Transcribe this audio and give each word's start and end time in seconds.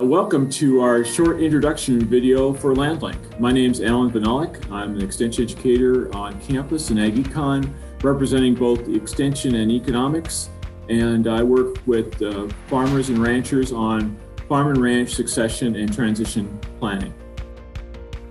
Welcome 0.00 0.50
to 0.50 0.80
our 0.80 1.04
short 1.04 1.40
introduction 1.40 2.04
video 2.04 2.52
for 2.52 2.74
LandLink. 2.74 3.38
My 3.38 3.52
name 3.52 3.70
is 3.70 3.80
Allan 3.80 4.10
Vyhnalek. 4.10 4.68
I'm 4.68 4.96
an 4.96 5.00
extension 5.00 5.44
educator 5.44 6.12
on 6.16 6.40
campus 6.40 6.90
in 6.90 6.96
AgEcon, 6.96 7.72
representing 8.02 8.56
both 8.56 8.88
extension 8.88 9.54
and 9.54 9.70
economics. 9.70 10.50
And 10.88 11.28
I 11.28 11.44
work 11.44 11.76
with 11.86 12.20
uh, 12.20 12.48
farmers 12.66 13.08
and 13.08 13.18
ranchers 13.18 13.70
on 13.70 14.18
farm 14.48 14.66
and 14.66 14.78
ranch 14.78 15.14
succession 15.14 15.76
and 15.76 15.94
transition 15.94 16.58
planning. 16.80 17.14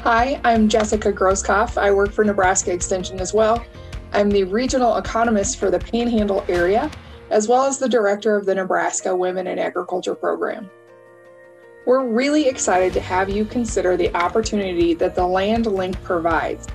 Hi, 0.00 0.40
I'm 0.42 0.68
Jessica 0.68 1.12
Groskopf. 1.12 1.80
I 1.80 1.92
work 1.92 2.10
for 2.10 2.24
Nebraska 2.24 2.72
Extension 2.72 3.20
as 3.20 3.32
well. 3.32 3.64
I'm 4.12 4.30
the 4.30 4.42
regional 4.42 4.96
economist 4.96 5.60
for 5.60 5.70
the 5.70 5.78
Panhandle 5.78 6.44
area, 6.48 6.90
as 7.30 7.46
well 7.46 7.62
as 7.62 7.78
the 7.78 7.88
director 7.88 8.34
of 8.34 8.46
the 8.46 8.54
Nebraska 8.56 9.14
Women 9.14 9.46
in 9.46 9.60
Agriculture 9.60 10.16
program. 10.16 10.68
We're 11.84 12.06
really 12.06 12.46
excited 12.46 12.92
to 12.92 13.00
have 13.00 13.28
you 13.28 13.44
consider 13.44 13.96
the 13.96 14.14
opportunity 14.16 14.94
that 14.94 15.16
the 15.16 15.26
Land 15.26 15.66
Link 15.66 16.00
provides. 16.04 16.68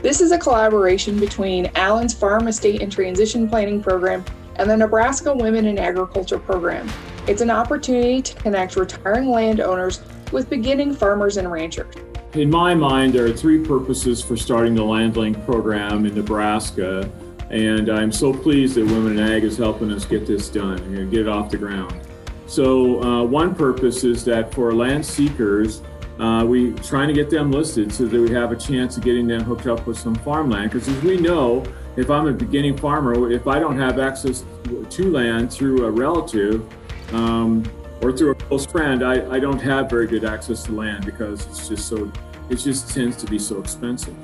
This 0.00 0.22
is 0.22 0.32
a 0.32 0.38
collaboration 0.38 1.20
between 1.20 1.66
Allan's 1.74 2.14
Farm 2.14 2.48
Estate 2.48 2.80
and 2.80 2.90
Transition 2.90 3.46
Planning 3.46 3.82
Program 3.82 4.24
and 4.54 4.70
the 4.70 4.76
Nebraska 4.76 5.34
Women 5.34 5.66
in 5.66 5.78
Agriculture 5.78 6.38
program. 6.38 6.88
It's 7.26 7.42
an 7.42 7.50
opportunity 7.50 8.22
to 8.22 8.34
connect 8.36 8.76
retiring 8.76 9.28
landowners 9.28 10.00
with 10.32 10.48
beginning 10.48 10.94
farmers 10.94 11.36
and 11.36 11.52
ranchers. 11.52 11.94
In 12.32 12.48
my 12.48 12.74
mind, 12.74 13.12
there 13.12 13.26
are 13.26 13.32
three 13.34 13.62
purposes 13.62 14.24
for 14.24 14.34
starting 14.34 14.74
the 14.74 14.82
Land 14.82 15.18
Link 15.18 15.44
program 15.44 16.06
in 16.06 16.14
Nebraska, 16.14 17.10
and 17.50 17.90
I'm 17.90 18.12
so 18.12 18.32
pleased 18.32 18.76
that 18.76 18.86
Women 18.86 19.18
in 19.18 19.30
Ag 19.30 19.44
is 19.44 19.58
helping 19.58 19.92
us 19.92 20.06
get 20.06 20.26
this 20.26 20.48
done 20.48 20.78
and 20.78 21.10
get 21.10 21.20
it 21.20 21.28
off 21.28 21.50
the 21.50 21.58
ground. 21.58 22.00
So 22.46 23.02
uh, 23.02 23.24
one 23.24 23.54
purpose 23.54 24.04
is 24.04 24.24
that 24.24 24.54
for 24.54 24.72
land 24.72 25.04
seekers, 25.04 25.82
uh, 26.18 26.44
we 26.46 26.72
trying 26.74 27.08
to 27.08 27.14
get 27.14 27.28
them 27.28 27.50
listed 27.50 27.92
so 27.92 28.06
that 28.06 28.20
we 28.20 28.30
have 28.30 28.52
a 28.52 28.56
chance 28.56 28.96
of 28.96 29.02
getting 29.02 29.26
them 29.26 29.42
hooked 29.42 29.66
up 29.66 29.86
with 29.86 29.98
some 29.98 30.14
farmland. 30.16 30.70
Because 30.70 30.88
as 30.88 31.02
we 31.02 31.18
know, 31.18 31.64
if 31.96 32.10
I'm 32.10 32.26
a 32.26 32.32
beginning 32.32 32.76
farmer, 32.76 33.30
if 33.30 33.46
I 33.46 33.58
don't 33.58 33.78
have 33.78 33.98
access 33.98 34.44
to 34.90 35.10
land 35.10 35.52
through 35.52 35.84
a 35.84 35.90
relative 35.90 36.64
um, 37.12 37.64
or 38.00 38.12
through 38.12 38.30
a 38.30 38.34
close 38.34 38.64
friend, 38.64 39.02
I, 39.02 39.28
I 39.30 39.40
don't 39.40 39.60
have 39.60 39.90
very 39.90 40.06
good 40.06 40.24
access 40.24 40.62
to 40.64 40.72
land 40.72 41.04
because 41.04 41.44
it's 41.46 41.68
just 41.68 41.88
so 41.88 42.10
it 42.48 42.56
just 42.56 42.94
tends 42.94 43.16
to 43.16 43.26
be 43.26 43.38
so 43.38 43.58
expensive. 43.58 44.14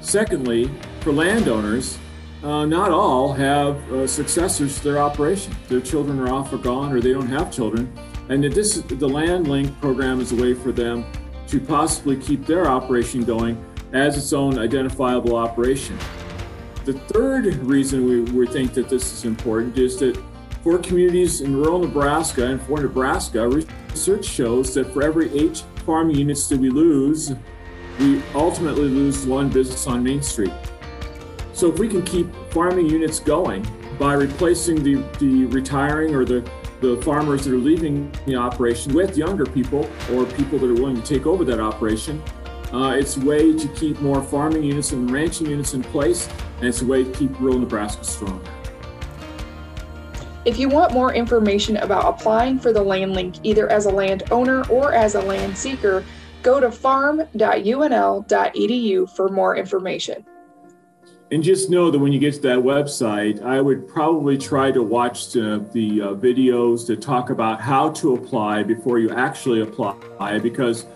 Secondly, 0.00 0.70
for 1.00 1.12
landowners, 1.12 1.98
uh, 2.42 2.64
not 2.64 2.90
all 2.90 3.32
have 3.32 3.76
uh, 3.92 4.06
successors 4.06 4.78
to 4.78 4.84
their 4.84 4.98
operation. 4.98 5.54
Their 5.68 5.80
children 5.80 6.20
are 6.20 6.32
off 6.32 6.52
or 6.52 6.58
gone, 6.58 6.92
or 6.92 7.00
they 7.00 7.12
don't 7.12 7.28
have 7.28 7.52
children. 7.52 7.92
And 8.28 8.44
this, 8.44 8.74
the 8.74 9.08
Land 9.08 9.48
Link 9.48 9.78
program 9.80 10.20
is 10.20 10.32
a 10.32 10.36
way 10.36 10.54
for 10.54 10.70
them 10.70 11.04
to 11.48 11.60
possibly 11.60 12.16
keep 12.16 12.46
their 12.46 12.66
operation 12.66 13.24
going 13.24 13.64
as 13.92 14.16
its 14.16 14.32
own 14.32 14.58
identifiable 14.58 15.36
operation. 15.36 15.98
The 16.84 16.92
third 16.92 17.46
reason 17.56 18.06
we, 18.06 18.20
we 18.20 18.46
think 18.46 18.74
that 18.74 18.88
this 18.88 19.12
is 19.12 19.24
important 19.24 19.76
is 19.78 19.98
that 19.98 20.22
for 20.62 20.78
communities 20.78 21.40
in 21.40 21.56
rural 21.56 21.78
Nebraska 21.78 22.46
and 22.46 22.60
for 22.62 22.80
Nebraska, 22.80 23.48
research 23.48 24.24
shows 24.24 24.74
that 24.74 24.92
for 24.92 25.02
every 25.02 25.32
eight 25.38 25.64
farm 25.86 26.10
units 26.10 26.48
that 26.48 26.58
we 26.58 26.70
lose, 26.70 27.32
we 27.98 28.22
ultimately 28.34 28.88
lose 28.88 29.26
one 29.26 29.48
business 29.48 29.86
on 29.86 30.02
Main 30.02 30.22
Street. 30.22 30.52
So 31.58 31.70
if 31.72 31.78
we 31.80 31.88
can 31.88 32.02
keep 32.02 32.32
farming 32.52 32.88
units 32.88 33.18
going 33.18 33.66
by 33.98 34.12
replacing 34.12 34.84
the, 34.84 35.02
the 35.18 35.46
retiring 35.46 36.14
or 36.14 36.24
the, 36.24 36.48
the 36.80 37.02
farmers 37.02 37.46
that 37.46 37.52
are 37.52 37.58
leaving 37.58 38.12
the 38.26 38.36
operation 38.36 38.94
with 38.94 39.18
younger 39.18 39.44
people 39.44 39.90
or 40.12 40.24
people 40.24 40.60
that 40.60 40.70
are 40.70 40.74
willing 40.74 40.94
to 40.94 41.02
take 41.02 41.26
over 41.26 41.44
that 41.46 41.58
operation, 41.58 42.22
uh, 42.72 42.94
it's 42.96 43.16
a 43.16 43.20
way 43.22 43.58
to 43.58 43.66
keep 43.74 44.00
more 44.00 44.22
farming 44.22 44.62
units 44.62 44.92
and 44.92 45.10
ranching 45.10 45.48
units 45.48 45.74
in 45.74 45.82
place, 45.82 46.28
and 46.58 46.68
it's 46.68 46.82
a 46.82 46.86
way 46.86 47.02
to 47.02 47.10
keep 47.10 47.40
rural 47.40 47.58
Nebraska 47.58 48.04
strong. 48.04 48.40
If 50.44 50.60
you 50.60 50.68
want 50.68 50.92
more 50.92 51.12
information 51.12 51.78
about 51.78 52.04
applying 52.04 52.60
for 52.60 52.72
the 52.72 52.84
land 52.84 53.14
link 53.14 53.34
either 53.42 53.68
as 53.68 53.86
a 53.86 53.90
land 53.90 54.22
owner 54.30 54.64
or 54.68 54.92
as 54.92 55.16
a 55.16 55.20
land 55.20 55.58
seeker, 55.58 56.04
go 56.44 56.60
to 56.60 56.70
farm.unl.edu 56.70 59.10
for 59.10 59.28
more 59.28 59.56
information. 59.56 60.24
And 61.30 61.42
just 61.42 61.68
know 61.68 61.90
that 61.90 61.98
when 61.98 62.10
you 62.10 62.18
get 62.18 62.34
to 62.34 62.40
that 62.40 62.58
website, 62.58 63.42
I 63.42 63.60
would 63.60 63.86
probably 63.86 64.38
try 64.38 64.72
to 64.72 64.82
watch 64.82 65.30
the, 65.32 65.66
the 65.72 66.00
uh, 66.00 66.06
videos 66.14 66.86
that 66.86 67.02
talk 67.02 67.28
about 67.28 67.60
how 67.60 67.90
to 67.92 68.14
apply 68.14 68.62
before 68.62 68.98
you 68.98 69.10
actually 69.10 69.60
apply, 69.60 70.38
because 70.38 70.86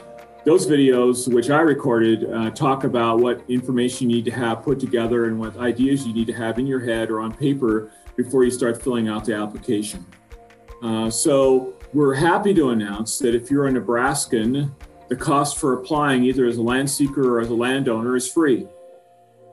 those 0.46 0.66
videos, 0.66 1.32
which 1.32 1.50
I 1.50 1.60
recorded, 1.60 2.32
uh, 2.32 2.50
talk 2.50 2.84
about 2.84 3.20
what 3.20 3.44
information 3.48 4.08
you 4.08 4.16
need 4.16 4.24
to 4.24 4.30
have 4.30 4.62
put 4.62 4.80
together 4.80 5.26
and 5.26 5.38
what 5.38 5.58
ideas 5.58 6.06
you 6.06 6.14
need 6.14 6.26
to 6.28 6.32
have 6.32 6.58
in 6.58 6.66
your 6.66 6.80
head 6.80 7.10
or 7.10 7.20
on 7.20 7.34
paper 7.34 7.92
before 8.16 8.42
you 8.42 8.50
start 8.50 8.82
filling 8.82 9.08
out 9.08 9.26
the 9.26 9.34
application. 9.34 10.04
Uh, 10.82 11.10
so 11.10 11.74
we're 11.92 12.14
happy 12.14 12.54
to 12.54 12.70
announce 12.70 13.18
that 13.18 13.34
if 13.34 13.50
you're 13.50 13.66
a 13.66 13.70
Nebraskan, 13.70 14.74
the 15.08 15.16
cost 15.16 15.58
for 15.58 15.74
applying 15.74 16.24
either 16.24 16.46
as 16.46 16.56
a 16.56 16.62
land 16.62 16.90
seeker 16.90 17.36
or 17.36 17.40
as 17.40 17.50
a 17.50 17.54
landowner 17.54 18.16
is 18.16 18.26
free. 18.32 18.66